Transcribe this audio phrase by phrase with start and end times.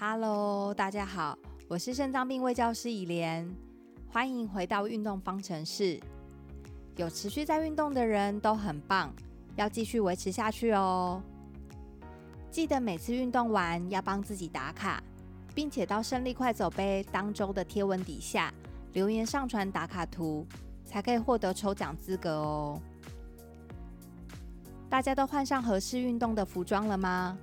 [0.00, 1.36] Hello，大家好，
[1.66, 3.52] 我是肾脏病卫教师以莲，
[4.06, 5.98] 欢迎回到运动方程式。
[6.94, 9.12] 有持续在运动的人都很棒，
[9.56, 11.20] 要继续维持下去哦。
[12.48, 15.02] 记得每次运动完要帮自己打卡，
[15.52, 18.54] 并且到胜利快走杯当周的贴文底下
[18.92, 20.46] 留言上传打卡图，
[20.84, 22.80] 才可以获得抽奖资格哦。
[24.88, 27.36] 大家都换上合适运动的服装了吗？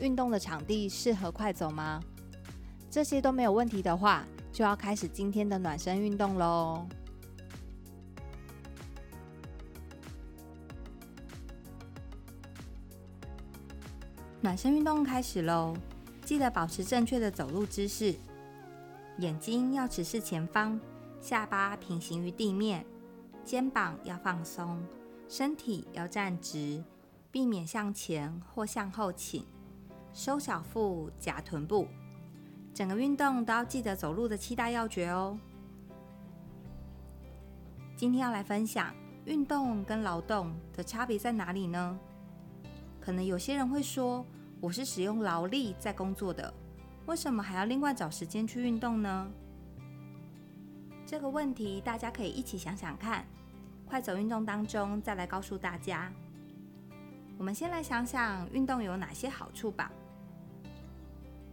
[0.00, 2.00] 运动的场地适合快走吗？
[2.90, 6.86] 这些都没有问题的话，就要开始今天的暖身运动喽。
[14.40, 15.76] 暖身运动开始喽！
[16.24, 18.12] 记得保持正确的走路姿势，
[19.18, 20.80] 眼睛要直视前方，
[21.20, 22.84] 下巴平行于地面，
[23.44, 24.82] 肩膀要放松。
[25.28, 26.82] 身体要站直，
[27.30, 29.44] 避免向前或向后倾，
[30.12, 31.88] 收小腹，夹臀部。
[32.74, 35.38] 整个运动都要记得走路的七大要诀哦。
[37.96, 41.98] 今天要来分享运动跟劳动的差别在哪里呢？
[43.00, 44.24] 可能有些人会说，
[44.60, 46.52] 我是使用劳力在工作的，
[47.06, 49.30] 为什么还要另外找时间去运动呢？
[51.06, 53.24] 这个问题大家可以一起想想看。
[53.86, 56.10] 快走运动当中，再来告诉大家。
[57.36, 59.92] 我们先来想想运动有哪些好处吧。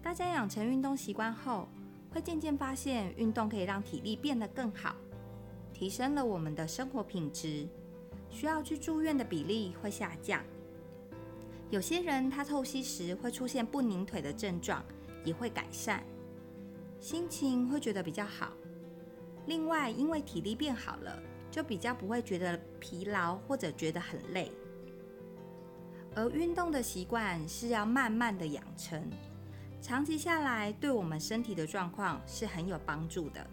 [0.02, 1.68] 大家养成运动习惯后，
[2.12, 4.96] 会渐渐发现运动可以让体力变得更好，
[5.74, 7.68] 提升了我们的生活品质，
[8.30, 10.44] 需要去住院的比例会下降。
[11.70, 14.84] 有些人他透析时会出现不拧腿的症状，
[15.24, 16.04] 也会改善，
[17.00, 18.54] 心情会觉得比较好。
[19.46, 21.22] 另外，因为体力变好了。
[21.52, 24.52] 就比较不会觉得疲劳或者觉得很累，
[26.14, 29.04] 而运动的习惯是要慢慢的养成，
[29.82, 33.46] 长期下来对我们身体的状况是很有帮助的。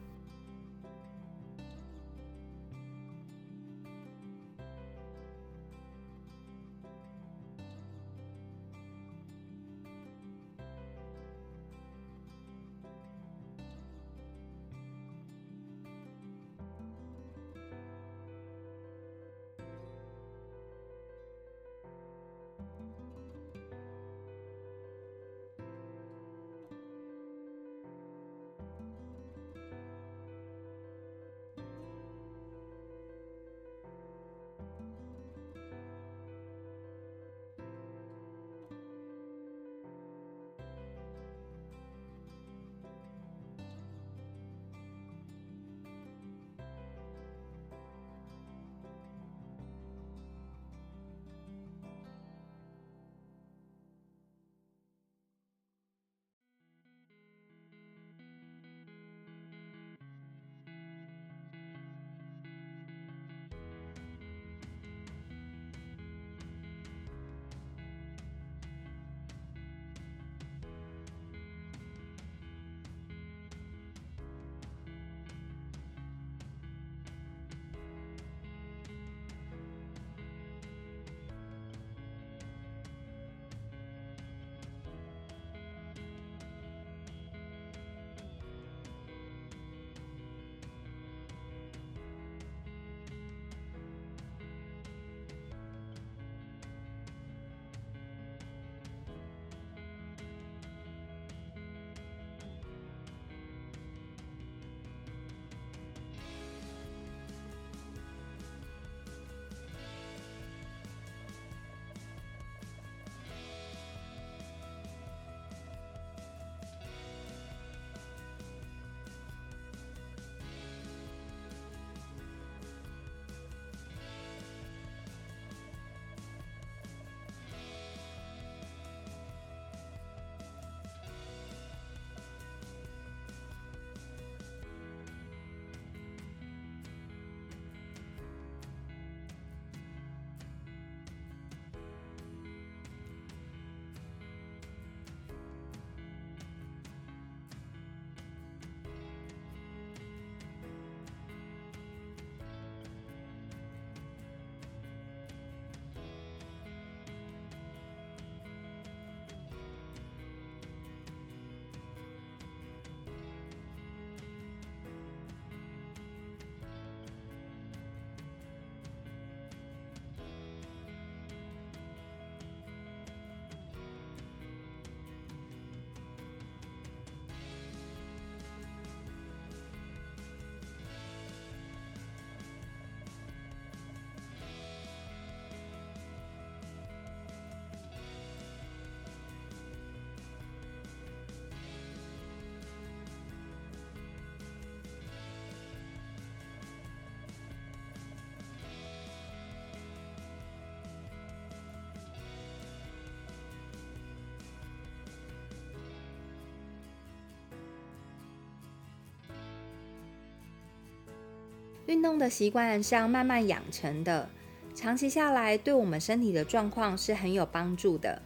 [211.86, 214.28] 运动的习惯是要慢慢养成的，
[214.74, 218.20] 长期下来对我们身体的状况是很有帮助的。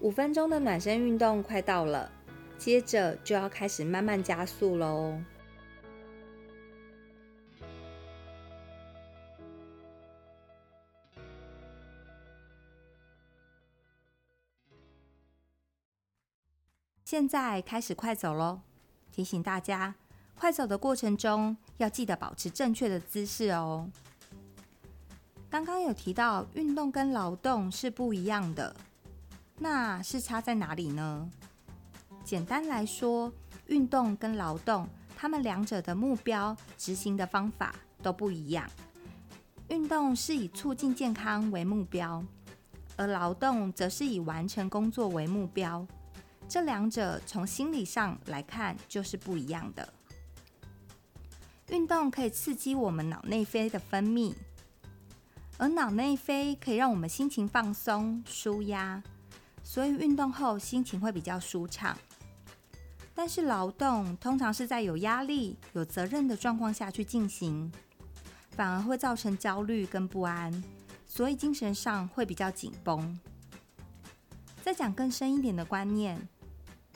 [0.00, 2.10] 五分钟的暖身运动快到了，
[2.56, 5.20] 接着就要开始慢慢加速喽。
[17.04, 18.60] 现在开始快走喽！
[19.10, 19.96] 提醒大家，
[20.40, 23.86] 快走的过程中要记得保持正确的姿势哦。
[25.50, 28.74] 刚刚有提到，运动跟劳动是不一样的，
[29.58, 31.28] 那是差在哪里呢？
[32.24, 33.30] 简单来说，
[33.66, 38.66] 运动跟劳动，他们两者的目标、执行的方法都不一样。
[39.68, 42.24] 运动是以促进健康为目标，
[42.96, 45.86] 而劳动则是以完成工作为目标。
[46.48, 49.86] 这两者从心理上来看就是不一样的。
[51.70, 54.34] 运动可以刺激我们脑内啡的分泌，
[55.56, 59.00] 而脑内啡可以让我们心情放松、舒压，
[59.62, 61.96] 所以运动后心情会比较舒畅。
[63.14, 67.70] 但是劳动通常是在有压力、有责任的状况下去进行，
[68.50, 70.64] 反而会造成焦虑跟不安，
[71.06, 73.18] 所以精神上会比较紧绷。
[74.60, 76.20] 再讲更深一点的观念。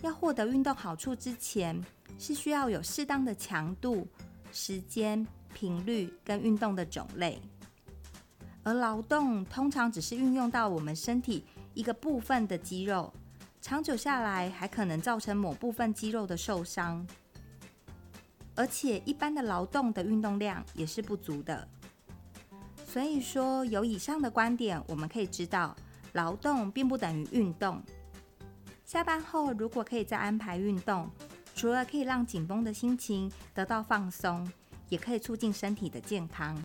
[0.03, 1.83] 要获得运动好处之前，
[2.19, 4.07] 是需要有适当的强度、
[4.55, 7.43] 时间、频率跟运动的种类。
[8.63, 13.13] 而劳动通常只是运用到我们身体一个部分的肌肉，
[13.61, 17.05] 长久下来还可能造成某部分肌肉的受伤。
[18.55, 21.67] 而且一般的劳动的运动量也是不足的。
[22.87, 25.75] 所以说，有以上的观点，我们可以知道，
[26.13, 27.83] 劳动并不等于运动。
[28.85, 31.11] 下班后，如果可以再安排运动，
[31.55, 34.51] 除了可以让紧绷的心情得到放松，
[34.89, 36.61] 也可以促进身体的健康。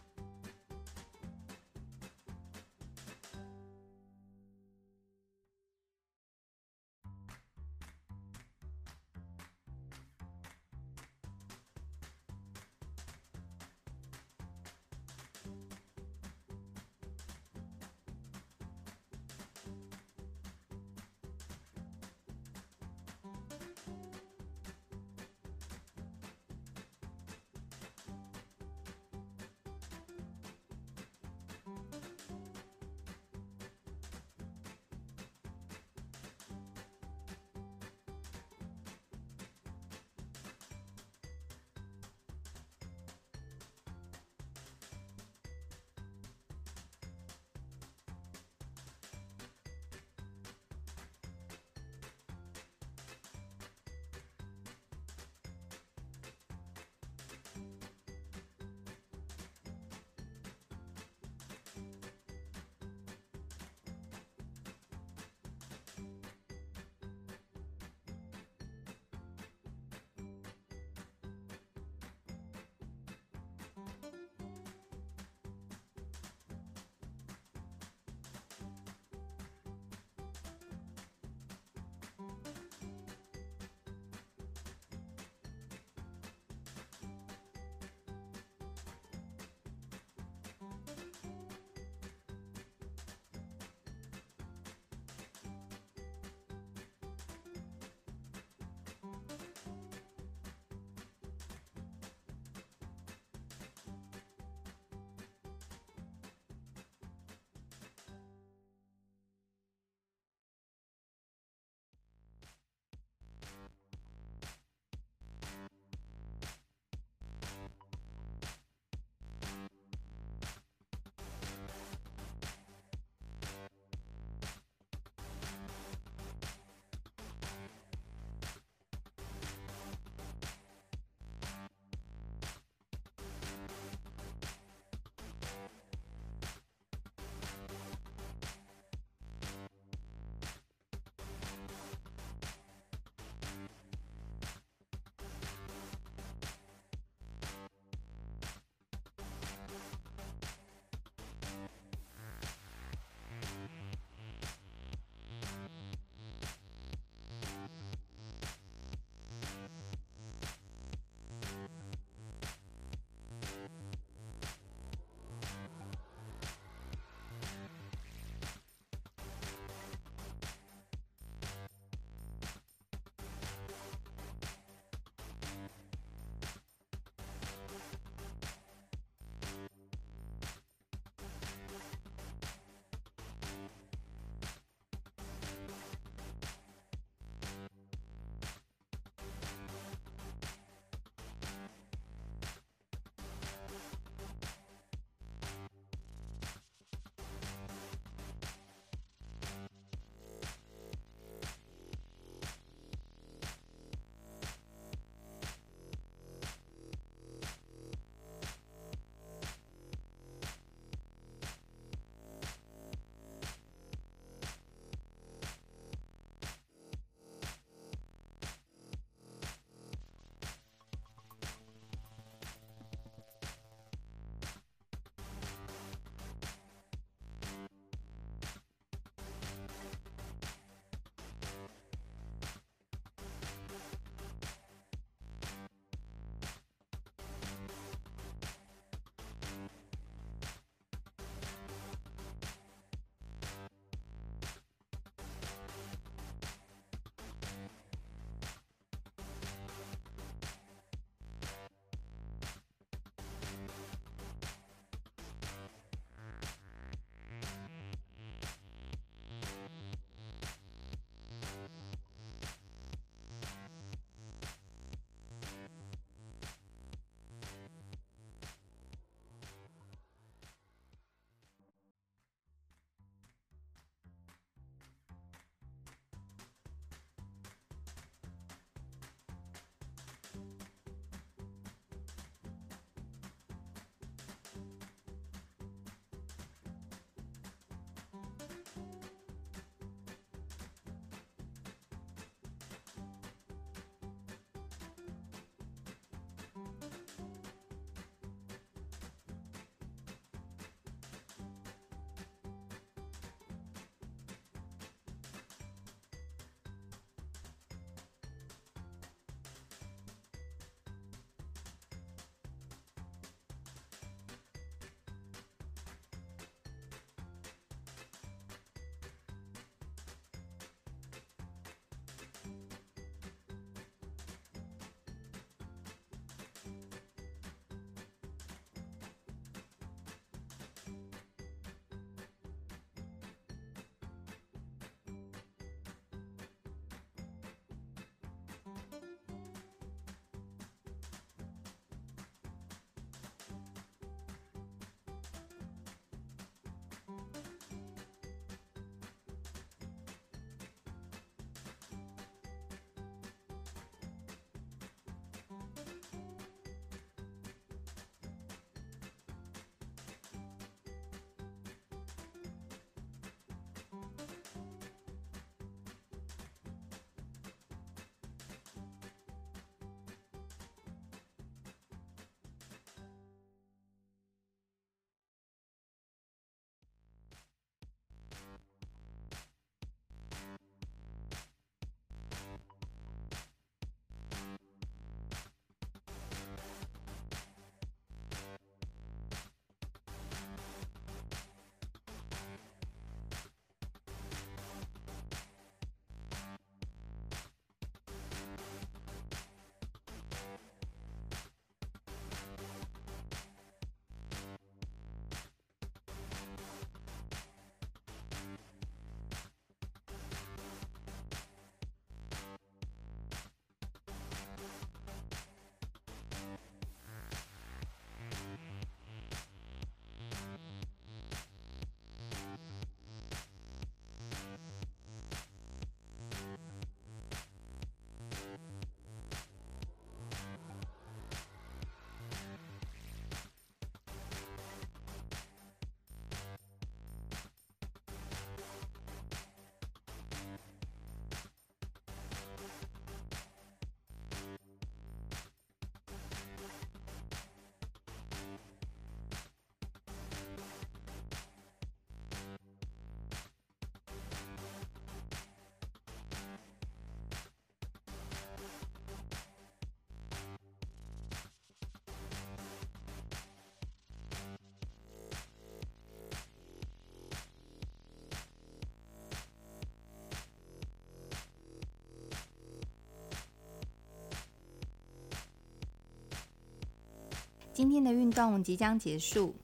[477.79, 479.55] 今天的运动即将结束，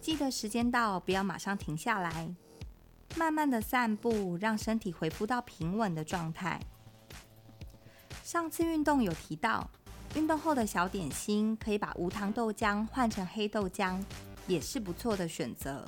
[0.00, 2.32] 记得时间到不要马上停下来，
[3.16, 6.60] 慢慢的散步，让身体恢复到平稳的状态。
[8.22, 9.68] 上次运动有提到，
[10.14, 14.00] 运动后的小点心可以把无糖豆浆换成黑豆浆，
[14.46, 15.84] 也是不错的选择。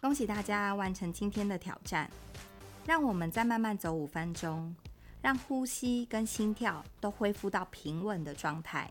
[0.00, 2.08] 恭喜大家完成今天的挑战！
[2.84, 4.74] 让我们再慢慢走五分钟，
[5.20, 8.90] 让呼吸跟心跳都恢复到平稳的状态。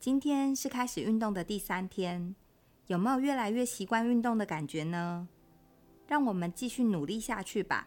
[0.00, 2.34] 今天是开始运动的第三天，
[2.88, 5.28] 有没有越来越习惯运动的感觉呢？
[6.08, 7.86] 让我们继续努力下去吧。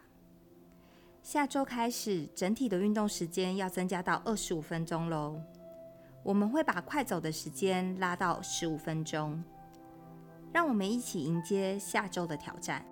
[1.22, 5.42] 下周开始，整体的运动时间要增加到二十五分钟喽。
[6.24, 9.44] 我们会把快走的时间拉到十五分钟。
[10.54, 12.86] 让我们一起迎接下周的挑战。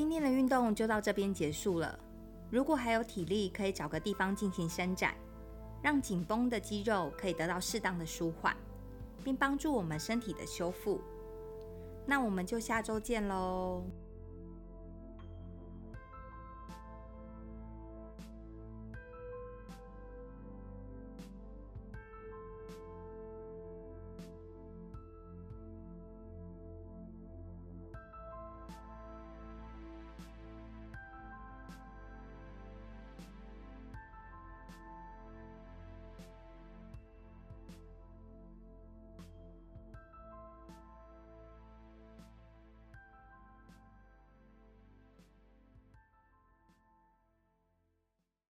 [0.00, 1.98] 今天的运动就到这边结束了。
[2.50, 5.14] 如果还有体力，可以找个地方进行伸展，
[5.82, 8.56] 让紧绷的肌肉可以得到适当的舒缓，
[9.22, 11.02] 并帮助我们身体的修复。
[12.06, 13.84] 那我们就下周见喽。